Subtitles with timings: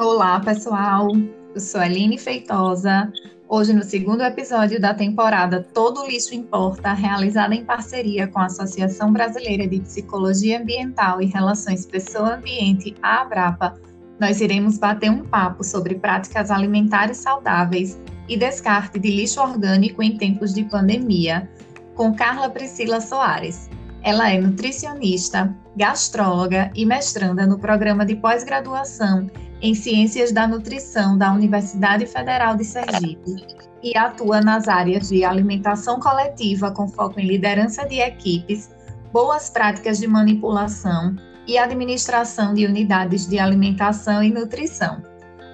[0.00, 1.10] Olá, pessoal.
[1.54, 3.12] Eu sou Aline Feitosa.
[3.46, 9.12] Hoje, no segundo episódio da temporada Todo Lixo Importa, realizada em parceria com a Associação
[9.12, 13.78] Brasileira de Psicologia Ambiental e Relações Pessoa-Ambiente, a Abrapa,
[14.18, 20.16] nós iremos bater um papo sobre práticas alimentares saudáveis e descarte de lixo orgânico em
[20.16, 21.46] tempos de pandemia,
[21.94, 23.68] com Carla Priscila Soares.
[24.02, 29.28] Ela é nutricionista, gastróloga e mestranda no programa de pós-graduação
[29.62, 33.36] em Ciências da Nutrição da Universidade Federal de Sergipe
[33.82, 38.70] e atua nas áreas de alimentação coletiva com foco em liderança de equipes,
[39.12, 41.14] boas práticas de manipulação
[41.46, 45.02] e administração de unidades de alimentação e nutrição.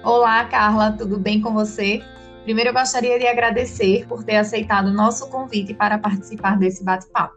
[0.03, 2.01] Olá, Carla, tudo bem com você?
[2.43, 7.35] Primeiro, eu gostaria de agradecer por ter aceitado o nosso convite para participar desse bate-papo.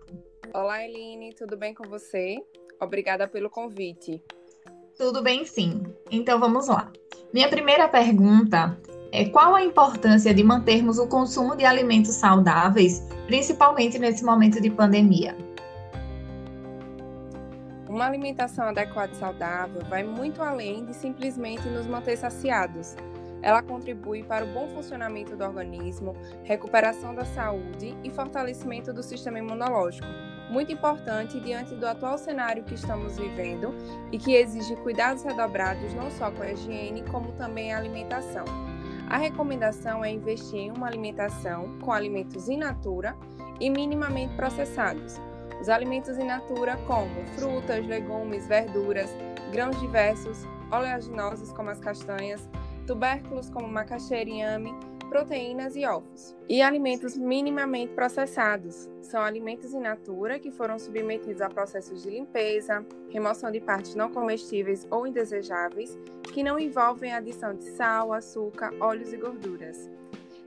[0.55, 2.37] Olá, Eline, tudo bem com você?
[2.81, 4.23] Obrigada pelo convite.
[5.01, 5.83] Tudo bem, sim.
[6.11, 6.93] Então vamos lá.
[7.33, 8.79] Minha primeira pergunta
[9.11, 14.69] é qual a importância de mantermos o consumo de alimentos saudáveis, principalmente nesse momento de
[14.69, 15.35] pandemia?
[17.89, 22.95] Uma alimentação adequada e saudável vai muito além de simplesmente nos manter saciados.
[23.41, 29.39] Ela contribui para o bom funcionamento do organismo, recuperação da saúde e fortalecimento do sistema
[29.39, 33.73] imunológico muito importante diante do atual cenário que estamos vivendo
[34.11, 38.45] e que exige cuidados redobrados não só com a higiene, como também a alimentação.
[39.09, 43.17] A recomendação é investir em uma alimentação com alimentos in natura
[43.61, 45.21] e minimamente processados.
[45.61, 49.11] Os alimentos in natura, como frutas, legumes, verduras,
[49.53, 52.49] grãos diversos, oleaginosos, como as castanhas,
[52.87, 54.75] tubérculos, como macaxeira e inhame,
[55.11, 56.37] proteínas e ovos.
[56.49, 62.87] E alimentos minimamente processados são alimentos in natura que foram submetidos a processos de limpeza,
[63.11, 65.99] remoção de partes não comestíveis ou indesejáveis,
[66.33, 69.91] que não envolvem adição de sal, açúcar, óleos e gorduras.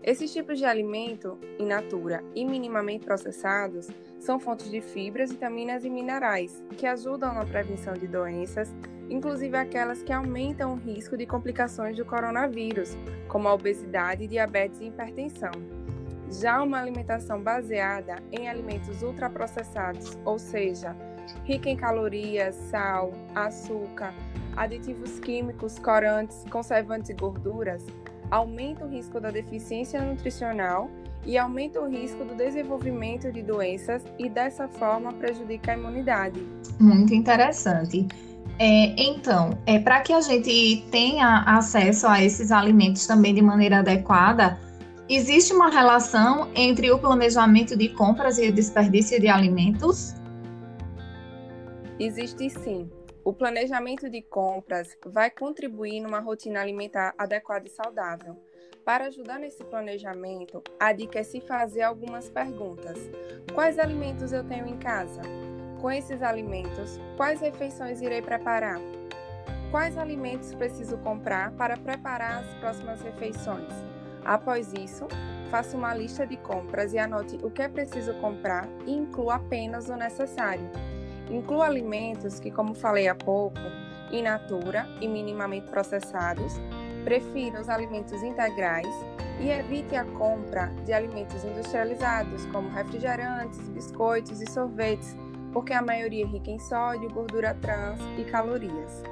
[0.01, 3.87] Esses tipos de alimento in natura e minimamente processados
[4.19, 8.73] são fontes de fibras, vitaminas e minerais que ajudam na prevenção de doenças,
[9.13, 12.97] inclusive aquelas que aumentam o risco de complicações do coronavírus,
[13.27, 15.51] como a obesidade, diabetes e hipertensão.
[16.31, 20.95] Já uma alimentação baseada em alimentos ultraprocessados, ou seja,
[21.43, 24.15] rica em calorias, sal, açúcar,
[24.55, 27.85] aditivos químicos, corantes, conservantes e gorduras,
[28.31, 30.89] aumenta o risco da deficiência nutricional
[31.23, 36.41] e aumenta o risco do desenvolvimento de doenças e dessa forma prejudica a imunidade.
[36.79, 38.07] Muito interessante.
[38.59, 43.79] É, então, é, para que a gente tenha acesso a esses alimentos também de maneira
[43.79, 44.59] adequada,
[45.09, 50.13] existe uma relação entre o planejamento de compras e o desperdício de alimentos?
[51.99, 52.89] Existe sim.
[53.23, 58.35] O planejamento de compras vai contribuir numa rotina alimentar adequada e saudável.
[58.83, 62.97] Para ajudar nesse planejamento, a dica é se fazer algumas perguntas.
[63.53, 65.21] Quais alimentos eu tenho em casa?
[65.83, 68.79] Com esses alimentos, quais refeições irei preparar?
[69.69, 73.67] Quais alimentos preciso comprar para preparar as próximas refeições?
[74.23, 75.05] Após isso,
[75.51, 79.89] faça uma lista de compras e anote o que é preciso comprar e inclua apenas
[79.89, 80.71] o necessário.
[81.29, 83.59] Inclua alimentos que, como falei há pouco,
[84.09, 86.53] in natura e minimamente processados.
[87.03, 88.87] Prefira os alimentos integrais
[89.37, 95.17] e evite a compra de alimentos industrializados, como refrigerantes, biscoitos e sorvetes,
[95.53, 99.03] porque a maioria é rica em sódio, gordura trans e calorias.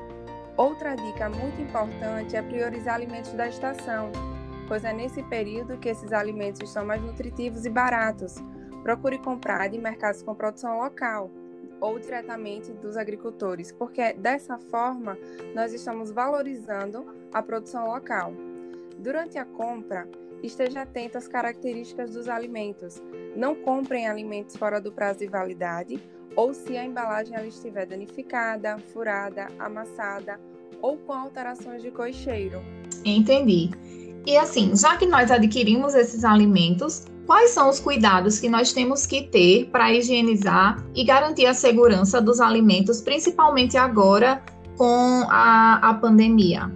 [0.57, 4.12] Outra dica muito importante é priorizar alimentos da estação,
[4.68, 8.35] pois é nesse período que esses alimentos são mais nutritivos e baratos.
[8.84, 11.30] Procure comprar de mercados com produção local
[11.80, 15.18] ou diretamente dos agricultores, porque dessa forma
[15.56, 18.34] nós estamos valorizando a produção local.
[19.00, 20.07] Durante a compra,
[20.44, 23.02] esteja atento às características dos alimentos.
[23.35, 26.02] Não comprem alimentos fora do prazo de validade
[26.35, 30.39] ou se a embalagem ela estiver danificada, furada, amassada
[30.81, 32.62] ou com alterações de cor e cheiro.
[33.06, 33.69] Entendi.
[34.25, 39.06] E assim, já que nós adquirimos esses alimentos, quais são os cuidados que nós temos
[39.06, 44.44] que ter para higienizar e garantir a segurança dos alimentos, principalmente agora
[44.77, 46.71] com a, a pandemia?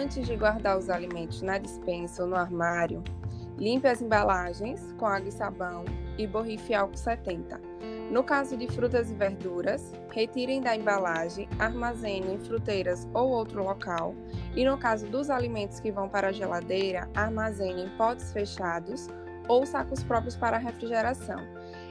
[0.00, 3.04] Antes de guardar os alimentos na dispensa ou no armário,
[3.58, 5.84] limpe as embalagens com água e sabão
[6.16, 7.60] e borrife álcool 70.
[8.10, 14.14] No caso de frutas e verduras, retirem da embalagem, armazenem em fruteiras ou outro local.
[14.56, 19.06] E no caso dos alimentos que vão para a geladeira, armazenem em potes fechados
[19.48, 21.40] ou sacos próprios para refrigeração.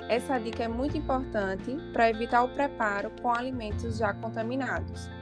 [0.10, 5.19] Essa dica é muito importante para evitar o preparo com alimentos já contaminados.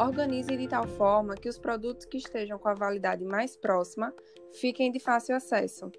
[0.00, 4.14] Organize de tal forma que os produtos que estejam com a validade mais próxima
[4.58, 5.92] fiquem de fácil acesso.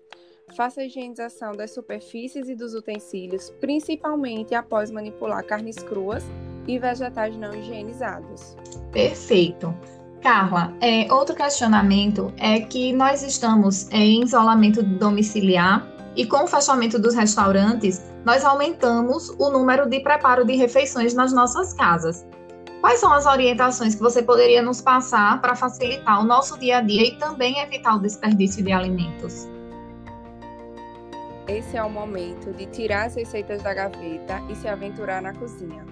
[0.57, 6.24] Faça a higienização das superfícies e dos utensílios, principalmente após manipular carnes cruas
[6.68, 8.56] e vegetais não higienizados.
[8.92, 9.71] Perfeito.
[10.19, 16.98] Carla, é, outro questionamento é que nós estamos em isolamento domiciliar e com o fechamento
[16.98, 22.25] dos restaurantes, nós aumentamos o número de preparo de refeições nas nossas casas.
[22.81, 26.81] Quais são as orientações que você poderia nos passar para facilitar o nosso dia a
[26.81, 29.47] dia e também evitar o desperdício de alimentos?
[31.47, 35.85] Esse é o momento de tirar as receitas da gaveta e se aventurar na cozinha.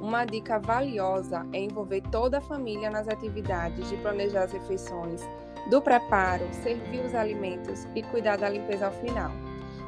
[0.00, 5.22] Uma dica valiosa é envolver toda a família nas atividades de planejar as refeições,
[5.70, 9.30] do preparo, servir os alimentos e cuidar da limpeza ao final.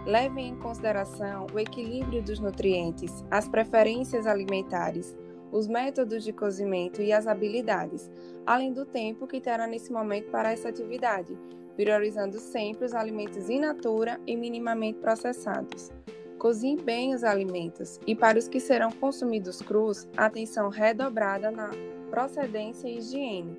[0.06, 5.16] Levem em consideração o equilíbrio dos nutrientes, as preferências alimentares,
[5.52, 8.10] os métodos de cozimento e as habilidades,
[8.44, 11.36] além do tempo que terá nesse momento para essa atividade,
[11.74, 15.90] priorizando sempre os alimentos in natura e minimamente processados.
[16.38, 21.70] Cozinhe bem os alimentos e, para os que serão consumidos crus, atenção redobrada na
[22.10, 23.56] procedência e higiene.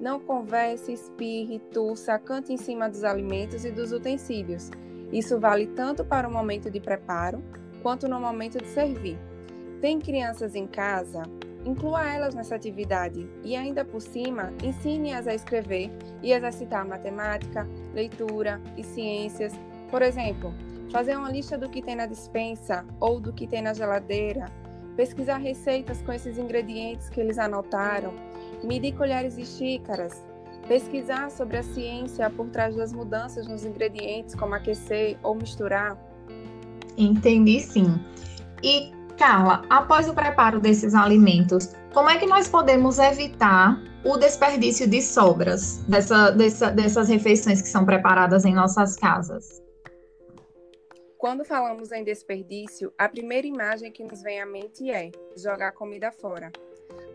[0.00, 4.70] Não converse, espirre, tussa, cante em cima dos alimentos e dos utensílios.
[5.12, 7.42] Isso vale tanto para o momento de preparo
[7.82, 9.18] quanto no momento de servir.
[9.80, 11.22] Tem crianças em casa?
[11.64, 15.90] Inclua elas nessa atividade e, ainda por cima, ensine-as a escrever
[16.22, 19.52] e exercitar matemática, leitura e ciências.
[19.90, 20.54] Por exemplo,
[20.90, 24.50] fazer uma lista do que tem na dispensa ou do que tem na geladeira,
[24.96, 28.12] pesquisar receitas com esses ingredientes que eles anotaram,
[28.62, 30.22] medir colheres e xícaras,
[30.68, 35.98] pesquisar sobre a ciência por trás das mudanças nos ingredientes, como aquecer ou misturar.
[36.98, 37.98] Entendi sim.
[38.62, 44.88] E Carla, após o preparo desses alimentos, como é que nós podemos evitar o desperdício
[44.88, 49.62] de sobras dessa, dessa, dessas refeições que são preparadas em nossas casas?
[51.18, 56.10] Quando falamos em desperdício, a primeira imagem que nos vem à mente é jogar comida
[56.10, 56.50] fora.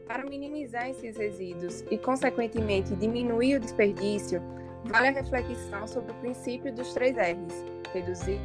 [0.06, 4.44] Para minimizar esses resíduos e, consequentemente, diminuir o desperdício,
[4.84, 8.40] vale a reflexão sobre o princípio dos três R's: reduzir,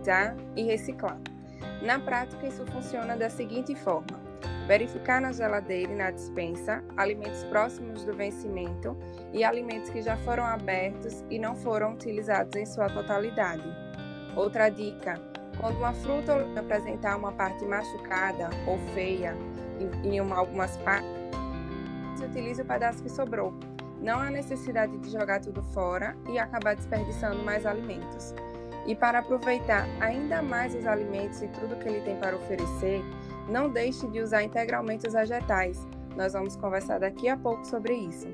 [0.00, 1.20] usar e reciclar.
[1.82, 4.20] Na prática, isso funciona da seguinte forma:
[4.66, 8.96] verificar na geladeira e na dispensa alimentos próximos do vencimento
[9.32, 13.64] e alimentos que já foram abertos e não foram utilizados em sua totalidade.
[14.36, 15.20] Outra dica:
[15.60, 19.36] quando uma fruta apresentar uma parte machucada ou feia
[20.02, 21.10] em, em algumas partes,
[22.16, 23.52] se utilize o pedaço que sobrou.
[24.00, 28.34] Não há necessidade de jogar tudo fora e acabar desperdiçando mais alimentos.
[28.86, 33.02] E para aproveitar ainda mais os alimentos e tudo que ele tem para oferecer,
[33.48, 35.86] não deixe de usar integralmente os vegetais.
[36.16, 38.28] Nós vamos conversar daqui a pouco sobre isso.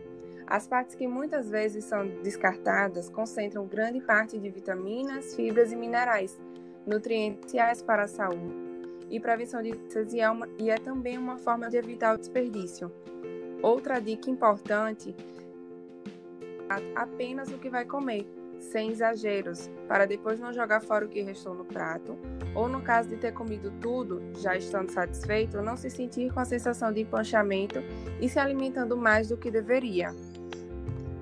[0.47, 6.37] As partes que muitas vezes são descartadas concentram grande parte de vitaminas, fibras e minerais,
[6.85, 8.52] nutrientes para a saúde
[9.08, 10.26] e prevenção de doenças e é,
[10.58, 12.91] e é também uma forma de evitar o desperdício.
[13.62, 15.14] Outra dica importante
[16.94, 18.25] apenas o que vai comer,
[18.61, 22.17] sem exageros, para depois não jogar fora o que restou no prato,
[22.55, 26.45] ou no caso de ter comido tudo, já estando satisfeito, não se sentir com a
[26.45, 27.83] sensação de empanchamento
[28.21, 30.14] e se alimentando mais do que deveria.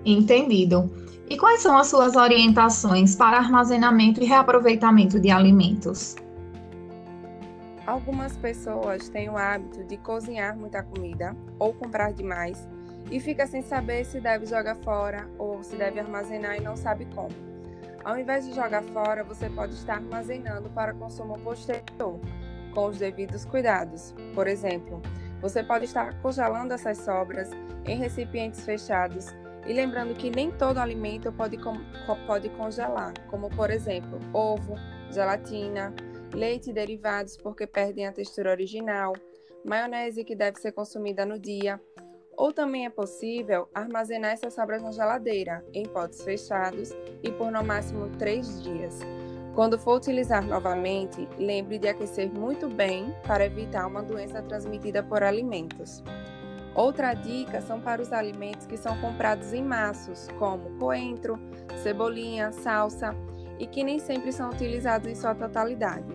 [0.04, 0.90] Entendido.
[1.30, 6.16] E quais são as suas orientações para armazenamento e reaproveitamento de alimentos?
[7.86, 12.66] Algumas pessoas têm o hábito de cozinhar muita comida ou comprar demais
[13.10, 17.06] e fica sem saber se deve jogar fora ou se deve armazenar e não sabe
[17.14, 17.34] como.
[18.04, 22.20] Ao invés de jogar fora, você pode estar armazenando para consumo posterior,
[22.74, 24.14] com os devidos cuidados.
[24.34, 25.02] Por exemplo,
[25.40, 27.50] você pode estar congelando essas sobras
[27.84, 29.26] em recipientes fechados
[29.66, 31.58] e lembrando que nem todo alimento pode,
[32.26, 34.74] pode congelar, como por exemplo, ovo,
[35.10, 35.92] gelatina,
[36.32, 39.12] leite e derivados porque perdem a textura original,
[39.64, 41.80] maionese que deve ser consumida no dia,
[42.38, 47.64] ou também é possível armazenar essas sobras na geladeira, em potes fechados e por no
[47.64, 49.00] máximo 3 dias.
[49.56, 55.20] Quando for utilizar novamente, lembre de aquecer muito bem para evitar uma doença transmitida por
[55.24, 56.00] alimentos.
[56.76, 61.36] Outra dica são para os alimentos que são comprados em maços, como coentro,
[61.82, 63.16] cebolinha, salsa,
[63.58, 66.06] e que nem sempre são utilizados em sua totalidade.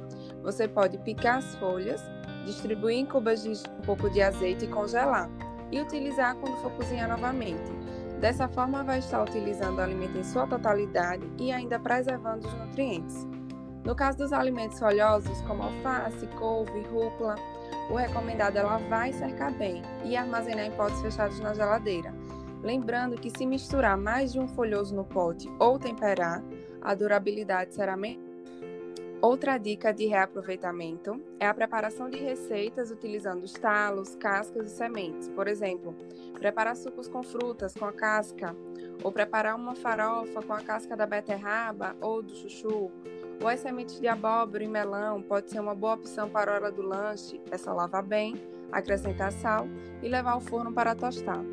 [0.42, 2.01] Você pode picar as folhas,
[2.46, 5.30] distribuir em cubas de um pouco de azeite e congelar
[5.74, 7.72] e utilizar quando for cozinhar novamente.
[8.20, 13.27] Dessa forma, vai estar utilizando o alimento em sua totalidade e ainda preservando os nutrientes.
[13.84, 17.36] No caso dos alimentos folhosos, como alface, couve, rúcula,
[17.89, 22.13] o recomendado é lavar e cercar bem e armazenar em potes fechados na geladeira.
[22.62, 26.42] Lembrando que se misturar mais de um folhoso no pote ou temperar,
[26.82, 28.33] a durabilidade será menor.
[29.24, 35.30] Outra dica de reaproveitamento é a preparação de receitas utilizando os talos, cascas e sementes.
[35.30, 35.96] Por exemplo,
[36.38, 38.53] preparar sucos com frutas com a casca,
[39.01, 42.92] ou preparar uma farofa com a casca da beterraba ou do chuchu,
[43.42, 46.70] ou as sementes de abóbora e melão pode ser uma boa opção para a hora
[46.70, 47.39] do lanche.
[47.50, 48.36] É só lavar bem,
[48.74, 49.70] acrescentar sal
[50.01, 51.46] e levar ao forno para tostar.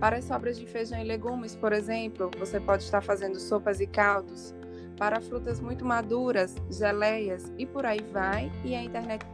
[0.00, 3.86] Para as sobras de feijão e legumes, por exemplo, você pode estar fazendo sopas e
[3.86, 4.52] caldos
[5.02, 9.26] para frutas muito maduras, geleias e por aí vai, e a internet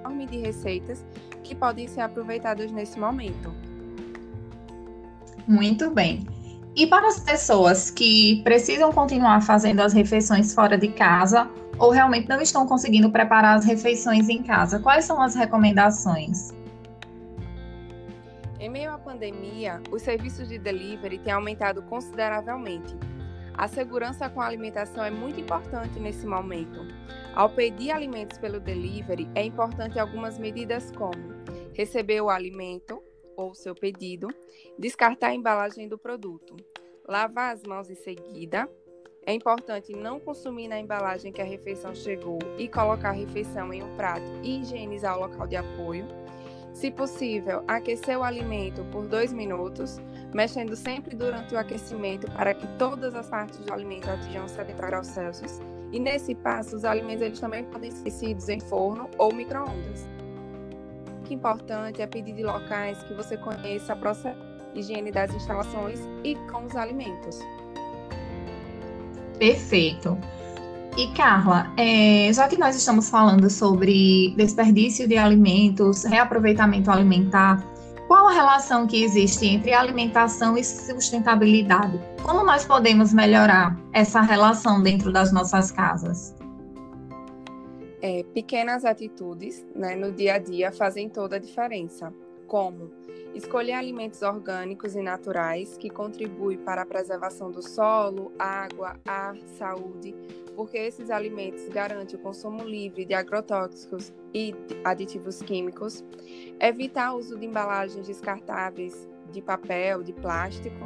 [0.00, 1.04] enorme de receitas
[1.44, 3.52] que podem ser aproveitadas nesse momento.
[5.46, 6.26] Muito bem.
[6.74, 12.26] E para as pessoas que precisam continuar fazendo as refeições fora de casa ou realmente
[12.26, 16.54] não estão conseguindo preparar as refeições em casa, quais são as recomendações?
[18.58, 22.96] Em meio à pandemia, os serviços de delivery têm aumentado consideravelmente
[23.54, 26.80] a segurança com a alimentação é muito importante nesse momento.
[27.34, 31.32] Ao pedir alimentos pelo delivery, é importante algumas medidas como
[31.74, 33.02] receber o alimento
[33.36, 34.28] ou seu pedido,
[34.78, 36.56] descartar a embalagem do produto,
[37.08, 38.68] lavar as mãos em seguida.
[39.24, 43.82] É importante não consumir na embalagem que a refeição chegou e colocar a refeição em
[43.82, 46.21] um prato e higienizar o local de apoio.
[46.72, 50.00] Se possível, aquecer o alimento por dois minutos,
[50.34, 55.06] mexendo sempre durante o aquecimento para que todas as partes do alimento atinjam 70 graus
[55.08, 55.60] Celsius.
[55.92, 60.08] E nesse passo, os alimentos eles também podem ser aquecidos em forno ou micro-ondas.
[61.20, 63.96] O que é importante é pedir de locais que você conheça a
[64.72, 67.38] de higiene das instalações e com os alimentos.
[69.38, 70.16] Perfeito.
[70.96, 77.64] E Carla, é, já que nós estamos falando sobre desperdício de alimentos, reaproveitamento alimentar,
[78.06, 81.98] qual a relação que existe entre alimentação e sustentabilidade?
[82.22, 86.36] Como nós podemos melhorar essa relação dentro das nossas casas?
[88.02, 92.12] É, pequenas atitudes né, no dia a dia fazem toda a diferença,
[92.52, 92.90] como
[93.34, 100.14] escolher alimentos orgânicos e naturais que contribuem para a preservação do solo, água, ar, saúde,
[100.54, 104.54] porque esses alimentos garantem o consumo livre de agrotóxicos e
[104.84, 106.04] aditivos químicos,
[106.60, 110.84] evitar o uso de embalagens descartáveis de papel, de plástico.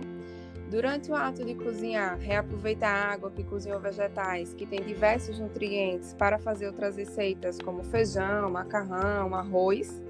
[0.70, 6.14] Durante o ato de cozinhar, reaproveitar a água que cozinhou vegetais, que tem diversos nutrientes,
[6.14, 10.00] para fazer outras receitas como feijão, macarrão, arroz.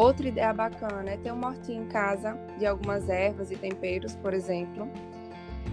[0.00, 4.32] Outra ideia bacana é ter um mortinho em casa de algumas ervas e temperos, por
[4.32, 4.88] exemplo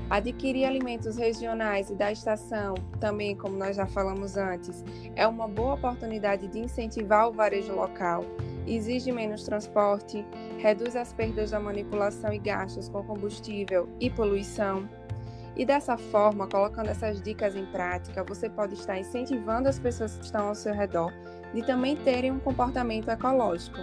[0.10, 4.84] Adquirir alimentos regionais e da estação, também como nós já falamos antes,
[5.15, 8.25] é uma boa oportunidade de incentivar o varejo local,
[8.65, 10.25] exige menos transporte,
[10.57, 14.89] reduz as perdas da manipulação e gastos com combustível e poluição.
[15.55, 20.25] E dessa forma, colocando essas dicas em prática, você pode estar incentivando as pessoas que
[20.25, 21.13] estão ao seu redor
[21.53, 23.79] de também terem um comportamento ecológico.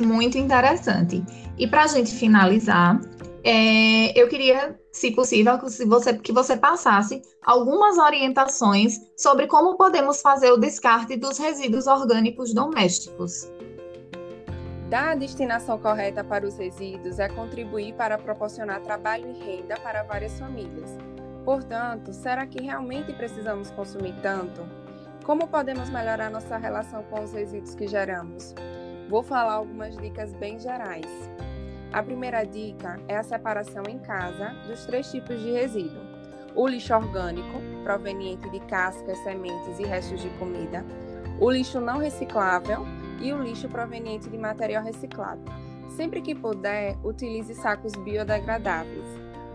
[0.00, 1.24] Muito interessante.
[1.58, 3.00] E para a gente finalizar,
[3.44, 10.20] é, eu queria, se possível, que você, que você passasse algumas orientações sobre como podemos
[10.22, 13.48] fazer o descarte dos resíduos orgânicos domésticos.
[14.88, 20.02] Dar a destinação correta para os resíduos é contribuir para proporcionar trabalho e renda para
[20.02, 20.90] várias famílias.
[21.44, 24.62] Portanto, será que realmente precisamos consumir tanto?
[25.24, 28.54] Como podemos melhorar nossa relação com os resíduos que geramos?
[29.08, 31.30] Vou falar algumas dicas bem gerais.
[31.92, 36.00] A primeira dica é a separação em casa dos três tipos de resíduo:
[36.54, 40.84] o lixo orgânico, proveniente de cascas, sementes e restos de comida,
[41.38, 42.84] o lixo não reciclável
[43.20, 45.42] e o lixo proveniente de material reciclado.
[45.90, 49.04] Sempre que puder, utilize sacos biodegradáveis.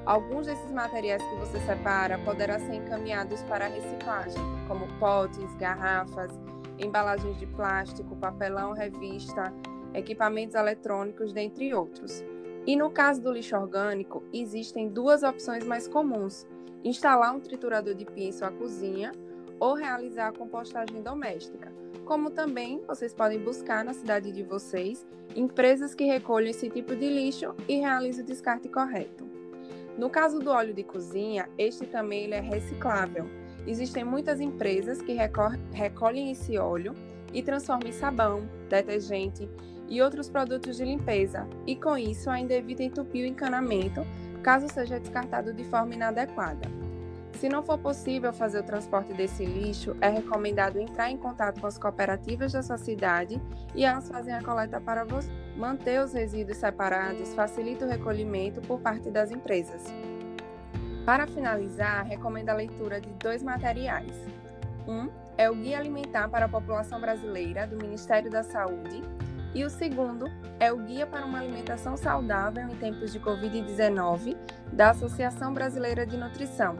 [0.06, 6.32] Alguns desses materiais que você separa poderão ser encaminhados para a reciclagem, como potes, garrafas,
[6.80, 9.54] embalagens de plástico, papelão, revista,
[9.94, 12.24] equipamentos eletrônicos, dentre outros.
[12.66, 16.48] E no caso do lixo orgânico, existem duas opções mais comuns:
[16.84, 19.12] instalar um triturador de pia em sua cozinha
[19.60, 21.72] ou realizar a compostagem doméstica.
[22.06, 25.06] Como também vocês podem buscar na cidade de vocês
[25.36, 29.28] empresas que recolhem esse tipo de lixo e realizam o descarte correto.
[29.98, 33.30] No caso do óleo de cozinha, este também ele é reciclável.
[33.70, 35.16] Existem muitas empresas que
[35.72, 36.96] recolhem esse óleo
[37.32, 39.48] e transformam em sabão, detergente
[39.88, 44.02] e outros produtos de limpeza, e com isso ainda evita entupir o encanamento
[44.42, 46.68] caso seja descartado de forma inadequada.
[47.34, 51.68] Se não for possível fazer o transporte desse lixo, é recomendado entrar em contato com
[51.68, 53.40] as cooperativas da sua cidade
[53.76, 55.30] e elas fazem a coleta para você.
[55.56, 59.84] Manter os resíduos separados facilita o recolhimento por parte das empresas.
[61.10, 64.14] Para finalizar, recomendo a leitura de dois materiais.
[64.88, 69.02] Um é o Guia Alimentar para a População Brasileira, do Ministério da Saúde,
[69.56, 70.28] e o segundo
[70.60, 74.38] é o Guia para uma Alimentação Saudável em Tempos de Covid-19,
[74.72, 76.78] da Associação Brasileira de Nutrição.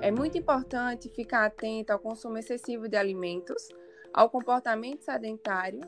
[0.00, 3.68] É muito importante ficar atento ao consumo excessivo de alimentos,
[4.10, 5.82] ao comportamento sedentário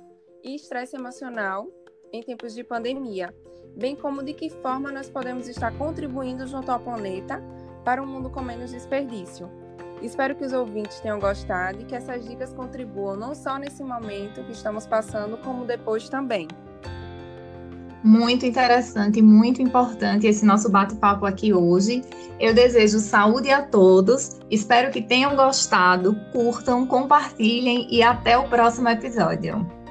[0.45, 1.67] e estresse emocional
[2.13, 3.35] em tempos de pandemia,
[3.75, 7.43] bem como de que forma nós podemos estar contribuindo junto ao planeta
[7.85, 9.51] para um mundo com menos desperdício.
[10.03, 14.43] Espero que os ouvintes tenham gostado e que essas dicas contribuam não só nesse momento
[14.43, 16.49] que estamos passando, como depois também.
[18.03, 22.03] Muito interessante, muito importante esse nosso bate-papo aqui hoje.
[22.41, 28.89] Eu desejo saúde a todos, espero que tenham gostado, curtam, compartilhem e até o próximo
[28.89, 29.82] episódio.